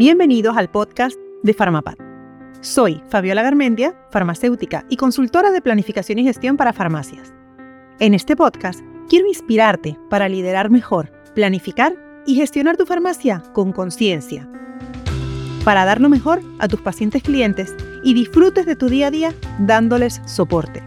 [0.00, 1.96] Bienvenidos al podcast de Farmapad.
[2.62, 7.34] Soy Fabiola Garmendia, farmacéutica y consultora de planificación y gestión para farmacias.
[7.98, 8.80] En este podcast
[9.10, 11.96] quiero inspirarte para liderar mejor, planificar
[12.26, 14.48] y gestionar tu farmacia con conciencia.
[15.66, 19.34] Para dar lo mejor a tus pacientes clientes y disfrutes de tu día a día
[19.58, 20.82] dándoles soporte.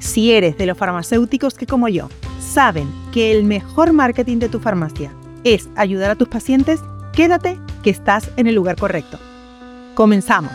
[0.00, 4.60] Si eres de los farmacéuticos que como yo saben que el mejor marketing de tu
[4.60, 5.14] farmacia
[5.44, 6.82] es ayudar a tus pacientes,
[7.14, 9.20] quédate que estás en el lugar correcto.
[9.94, 10.52] Comenzamos.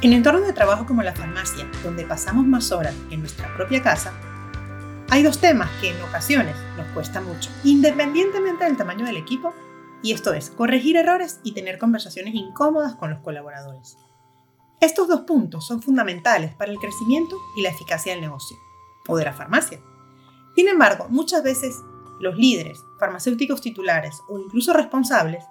[0.00, 3.82] En entornos de trabajo como la farmacia, donde pasamos más horas que en nuestra propia
[3.82, 4.12] casa,
[5.10, 9.52] hay dos temas que en ocasiones nos cuesta mucho, independientemente del tamaño del equipo,
[10.02, 13.98] y esto es corregir errores y tener conversaciones incómodas con los colaboradores.
[14.80, 18.56] Estos dos puntos son fundamentales para el crecimiento y la eficacia del negocio
[19.08, 19.80] o de la farmacia.
[20.54, 21.82] Sin embargo, muchas veces
[22.20, 25.44] los líderes, farmacéuticos titulares o incluso responsables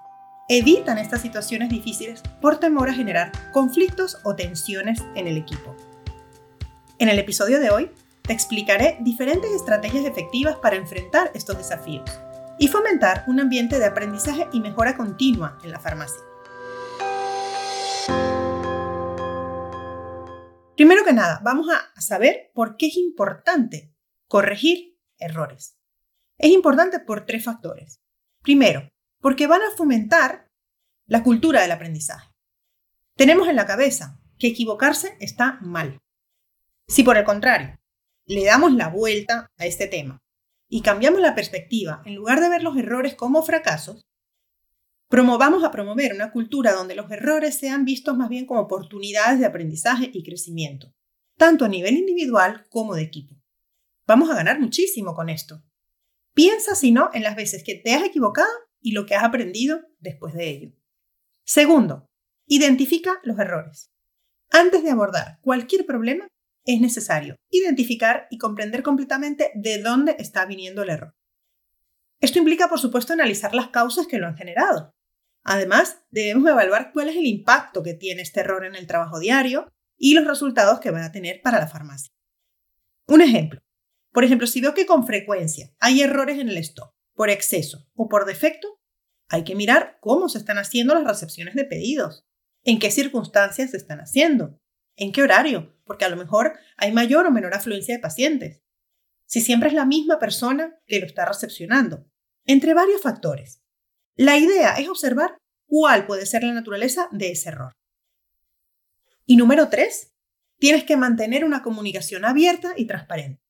[0.48, 5.76] evitan estas situaciones difíciles por temor a generar conflictos o tensiones en el equipo.
[6.98, 7.90] En el episodio de hoy
[8.22, 12.10] te explicaré diferentes estrategias efectivas para enfrentar estos desafíos
[12.58, 16.20] y fomentar un ambiente de aprendizaje y mejora continua en la farmacia.
[20.78, 23.92] Primero que nada, vamos a saber por qué es importante
[24.28, 25.76] corregir errores.
[26.38, 28.00] Es importante por tres factores.
[28.44, 28.88] Primero,
[29.20, 30.52] porque van a fomentar
[31.06, 32.30] la cultura del aprendizaje.
[33.16, 35.98] Tenemos en la cabeza que equivocarse está mal.
[36.86, 37.76] Si por el contrario,
[38.26, 40.22] le damos la vuelta a este tema
[40.68, 44.06] y cambiamos la perspectiva, en lugar de ver los errores como fracasos,
[45.08, 49.46] Promovamos a promover una cultura donde los errores sean vistos más bien como oportunidades de
[49.46, 50.94] aprendizaje y crecimiento,
[51.38, 53.34] tanto a nivel individual como de equipo.
[54.06, 55.62] Vamos a ganar muchísimo con esto.
[56.34, 58.48] Piensa, si no, en las veces que te has equivocado
[58.80, 60.72] y lo que has aprendido después de ello.
[61.44, 62.06] Segundo,
[62.46, 63.90] identifica los errores.
[64.50, 66.28] Antes de abordar cualquier problema,
[66.64, 71.14] es necesario identificar y comprender completamente de dónde está viniendo el error.
[72.20, 74.92] Esto implica, por supuesto, analizar las causas que lo han generado.
[75.50, 79.72] Además, debemos evaluar cuál es el impacto que tiene este error en el trabajo diario
[79.96, 82.12] y los resultados que va a tener para la farmacia.
[83.06, 83.58] Un ejemplo.
[84.12, 88.10] Por ejemplo, si veo que con frecuencia hay errores en el stock, por exceso o
[88.10, 88.78] por defecto,
[89.30, 92.26] hay que mirar cómo se están haciendo las recepciones de pedidos,
[92.62, 94.60] en qué circunstancias se están haciendo,
[94.96, 98.60] en qué horario, porque a lo mejor hay mayor o menor afluencia de pacientes,
[99.24, 102.06] si siempre es la misma persona que lo está recepcionando,
[102.44, 103.62] entre varios factores.
[104.20, 107.76] La idea es observar cuál puede ser la naturaleza de ese error.
[109.26, 110.12] Y número tres,
[110.58, 113.40] tienes que mantener una comunicación abierta y transparente.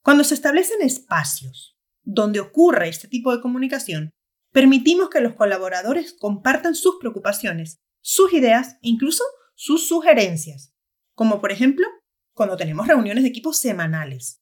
[0.00, 4.12] Cuando se establecen espacios donde ocurre este tipo de comunicación,
[4.50, 9.24] permitimos que los colaboradores compartan sus preocupaciones, sus ideas incluso
[9.56, 10.72] sus sugerencias,
[11.12, 11.86] como por ejemplo
[12.32, 14.40] cuando tenemos reuniones de equipos semanales.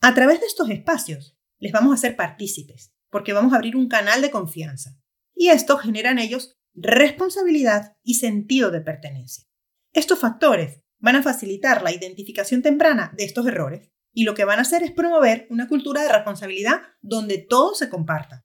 [0.00, 3.88] A través de estos espacios les vamos a hacer partícipes porque vamos a abrir un
[3.88, 4.98] canal de confianza.
[5.34, 9.44] Y esto genera en ellos responsabilidad y sentido de pertenencia.
[9.92, 14.58] Estos factores van a facilitar la identificación temprana de estos errores y lo que van
[14.58, 18.44] a hacer es promover una cultura de responsabilidad donde todo se comparta.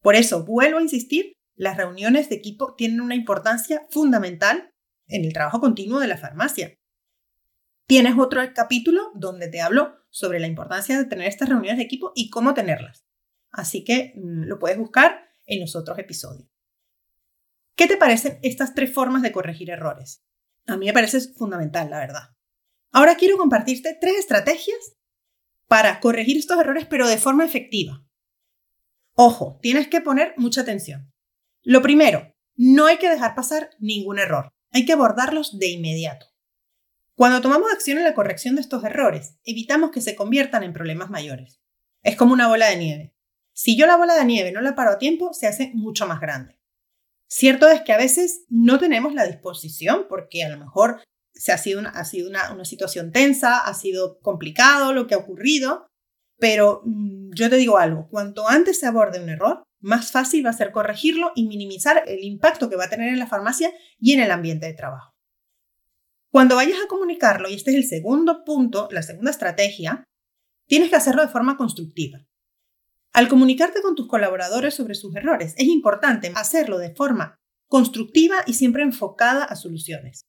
[0.00, 4.72] Por eso, vuelvo a insistir, las reuniones de equipo tienen una importancia fundamental
[5.06, 6.76] en el trabajo continuo de la farmacia.
[7.86, 12.12] Tienes otro capítulo donde te hablo sobre la importancia de tener estas reuniones de equipo
[12.14, 13.04] y cómo tenerlas.
[13.54, 16.48] Así que mm, lo puedes buscar en los otros episodios.
[17.76, 20.24] ¿Qué te parecen estas tres formas de corregir errores?
[20.66, 22.30] A mí me parece fundamental, la verdad.
[22.92, 24.96] Ahora quiero compartirte tres estrategias
[25.66, 28.04] para corregir estos errores, pero de forma efectiva.
[29.14, 31.12] Ojo, tienes que poner mucha atención.
[31.62, 34.52] Lo primero, no hay que dejar pasar ningún error.
[34.70, 36.26] Hay que abordarlos de inmediato.
[37.14, 41.10] Cuando tomamos acción en la corrección de estos errores, evitamos que se conviertan en problemas
[41.10, 41.60] mayores.
[42.02, 43.13] Es como una bola de nieve.
[43.54, 46.20] Si yo la bola de nieve no la paro a tiempo, se hace mucho más
[46.20, 46.58] grande.
[47.28, 51.02] Cierto es que a veces no tenemos la disposición porque a lo mejor
[51.32, 51.92] se ha sido, una,
[52.52, 55.86] una, situación tensa, ha sido complicado lo que ha ocurrido,
[56.38, 60.50] pero mm, yo te digo algo, cuanto antes se aborde un error, más fácil va
[60.50, 64.12] a ser corregirlo y minimizar el impacto que va a tener en la farmacia y
[64.12, 65.12] en el ambiente de trabajo.
[66.30, 70.04] Cuando vayas a comunicarlo, y este es el segundo punto, la segunda estrategia,
[70.66, 72.26] tienes que hacerlo de forma constructiva.
[73.14, 77.36] Al comunicarte con tus colaboradores sobre sus errores, es importante hacerlo de forma
[77.68, 80.22] constructiva y siempre enfocada a soluciones,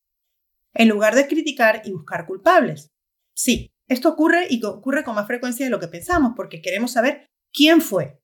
[0.75, 2.89] en lugar de criticar y buscar culpables.
[3.35, 7.25] Sí, esto ocurre y ocurre con más frecuencia de lo que pensamos porque queremos saber
[7.51, 8.19] quién fue,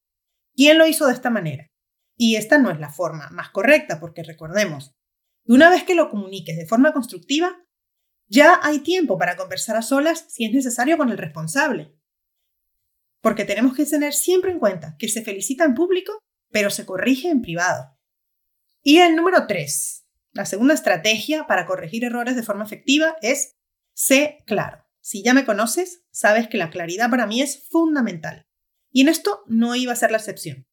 [0.55, 1.65] quién lo hizo de esta manera.
[2.15, 4.91] Y esta no es la forma más correcta porque recordemos,
[5.47, 7.65] una vez que lo comuniques de forma constructiva,
[8.27, 11.95] ya hay tiempo para conversar a solas si es necesario con el responsable.
[13.21, 16.19] Porque tenemos que tener siempre en cuenta que se felicita en público,
[16.49, 17.97] pero se corrige en privado.
[18.83, 23.55] Y el número 3, la segunda estrategia para corregir errores de forma efectiva es
[23.93, 24.85] sé claro.
[25.01, 28.47] Si ya me conoces, sabes que la claridad para mí es fundamental.
[28.91, 30.67] Y en esto no iba a ser la excepción.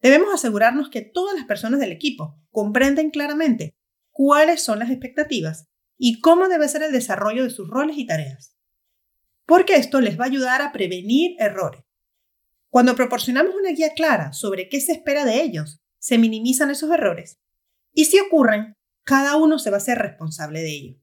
[0.00, 3.74] Debemos asegurarnos que todas las personas del equipo comprenden claramente
[4.10, 5.66] cuáles son las expectativas
[5.98, 8.56] y cómo debe ser el desarrollo de sus roles y tareas.
[9.50, 11.82] Porque esto les va a ayudar a prevenir errores.
[12.68, 17.40] Cuando proporcionamos una guía clara sobre qué se espera de ellos, se minimizan esos errores.
[17.92, 21.00] Y si ocurren, cada uno se va a ser responsable de ello.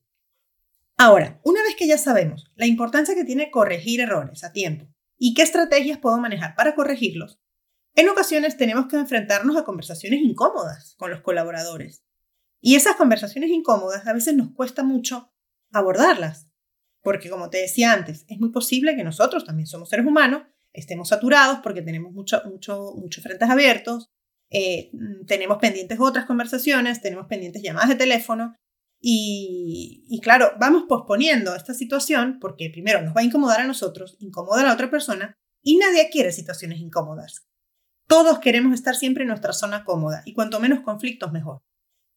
[0.96, 5.34] Ahora, una vez que ya sabemos la importancia que tiene corregir errores a tiempo y
[5.34, 7.42] qué estrategias puedo manejar para corregirlos,
[7.96, 12.06] en ocasiones tenemos que enfrentarnos a conversaciones incómodas con los colaboradores.
[12.62, 15.34] Y esas conversaciones incómodas a veces nos cuesta mucho
[15.74, 16.47] abordarlas,
[17.08, 20.42] porque como te decía antes, es muy posible que nosotros también somos seres humanos,
[20.74, 24.10] estemos saturados porque tenemos mucho, mucho, muchos frentes abiertos,
[24.52, 24.92] eh,
[25.26, 28.56] tenemos pendientes otras conversaciones, tenemos pendientes llamadas de teléfono
[29.00, 34.64] y, claro, vamos posponiendo esta situación porque primero nos va a incomodar a nosotros, incomoda
[34.64, 35.34] a la otra persona
[35.64, 37.48] y nadie quiere situaciones incómodas.
[38.06, 41.62] Todos queremos estar siempre en nuestra zona cómoda y cuanto menos conflictos mejor.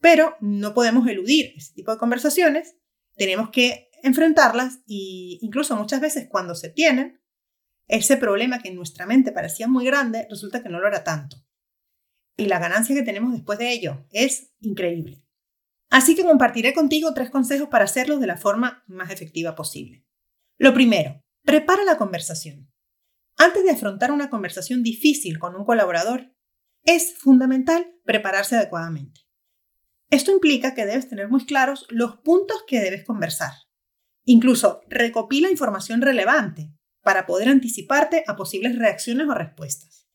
[0.00, 2.74] Pero no podemos eludir ese tipo de conversaciones,
[3.20, 7.20] tenemos que enfrentarlas e incluso muchas veces cuando se tienen,
[7.88, 11.36] ese problema que en nuestra mente parecía muy grande resulta que no lo era tanto.
[12.36, 15.24] Y la ganancia que tenemos después de ello es increíble.
[15.90, 20.06] Así que compartiré contigo tres consejos para hacerlo de la forma más efectiva posible.
[20.56, 22.70] Lo primero, prepara la conversación.
[23.36, 26.32] Antes de afrontar una conversación difícil con un colaborador,
[26.84, 29.22] es fundamental prepararse adecuadamente.
[30.10, 33.52] Esto implica que debes tener muy claros los puntos que debes conversar.
[34.30, 36.72] Incluso recopila información relevante
[37.02, 40.06] para poder anticiparte a posibles reacciones o respuestas.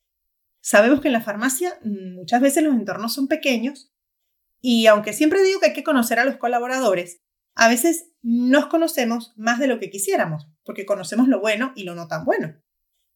[0.61, 3.93] Sabemos que en la farmacia mm, muchas veces los entornos son pequeños
[4.61, 7.23] y aunque siempre digo que hay que conocer a los colaboradores,
[7.55, 11.93] a veces nos conocemos más de lo que quisiéramos, porque conocemos lo bueno y lo
[11.93, 12.55] no tan bueno.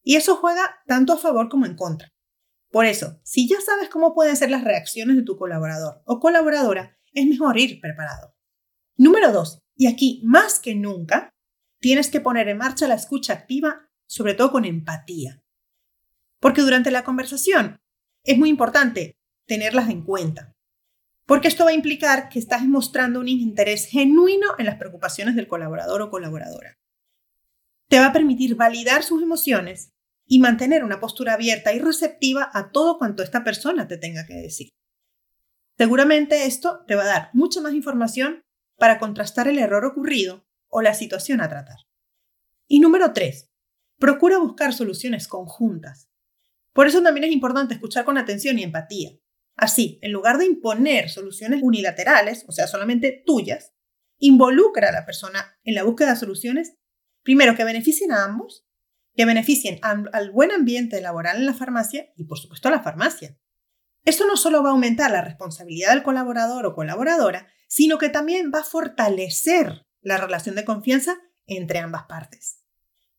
[0.02, 2.12] Y eso juega tanto a favor como en contra.
[2.70, 6.98] Por eso, si ya sabes cómo pueden ser las reacciones de tu colaborador o colaboradora,
[7.14, 8.34] es mejor ir preparado.
[8.98, 9.62] Número 2.
[9.80, 11.30] Y aquí, más que nunca,
[11.80, 15.42] tienes que poner en marcha la escucha activa, sobre todo con empatía.
[16.38, 17.80] Porque durante la conversación
[18.22, 19.16] es muy importante
[19.46, 20.54] tenerlas en cuenta
[21.30, 25.46] porque esto va a implicar que estás mostrando un interés genuino en las preocupaciones del
[25.46, 26.76] colaborador o colaboradora.
[27.88, 29.92] Te va a permitir validar sus emociones
[30.26, 34.34] y mantener una postura abierta y receptiva a todo cuanto esta persona te tenga que
[34.34, 34.70] decir.
[35.78, 38.42] Seguramente esto te va a dar mucha más información
[38.80, 41.76] para contrastar el error ocurrido o la situación a tratar.
[42.66, 43.48] Y número 3.
[43.98, 46.10] Procura buscar soluciones conjuntas.
[46.72, 49.20] Por eso también es importante escuchar con atención y empatía,
[49.60, 53.74] Así, en lugar de imponer soluciones unilaterales, o sea, solamente tuyas,
[54.18, 56.78] involucra a la persona en la búsqueda de soluciones,
[57.22, 58.66] primero, que beneficien a ambos,
[59.14, 63.38] que beneficien al, buen ambiente laboral en la farmacia y, por supuesto, a la farmacia.
[64.04, 68.50] Esto no solo va a aumentar la responsabilidad del colaborador o colaboradora, sino que también
[68.54, 72.64] va a fortalecer la relación de confianza entre ambas partes.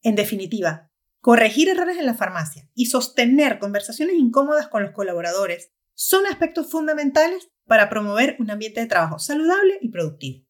[0.02, 6.26] En definitiva, corregir errores en la farmacia y sostener conversaciones incómodas con los colaboradores son
[6.26, 10.48] aspectos fundamentales para promover un ambiente de trabajo saludable y productivo.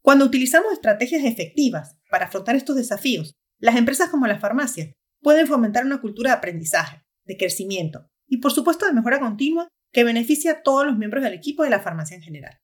[0.00, 5.84] Cuando utilizamos estrategias efectivas para afrontar estos desafíos, las empresas como la farmacia pueden fomentar
[5.84, 10.62] una cultura de aprendizaje, de crecimiento y por supuesto de mejora continua que beneficia a
[10.62, 12.58] todos los miembros del equipo de la farmacia en general.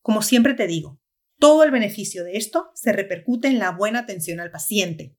[0.00, 1.00] Como siempre te digo,
[1.38, 5.16] todo el beneficio de esto se repercute en la buena atención al paciente,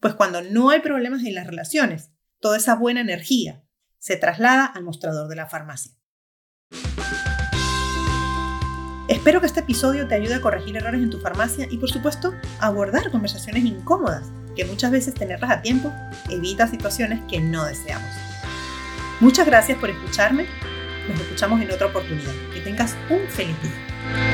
[0.00, 2.10] pues cuando no hay problemas en las relaciones,
[2.40, 3.64] toda esa buena energía,
[3.98, 5.92] se traslada al mostrador de la farmacia.
[9.08, 12.32] Espero que este episodio te ayude a corregir errores en tu farmacia y por supuesto
[12.60, 15.92] a abordar conversaciones incómodas, que muchas veces tenerlas a tiempo
[16.30, 18.29] evita situaciones que no deseamos.
[19.20, 20.46] Muchas gracias por escucharme,
[21.06, 22.32] nos escuchamos en otra oportunidad.
[22.54, 24.29] Que tengas un feliz día.